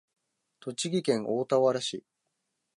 [0.61, 2.03] 栃木県大田原市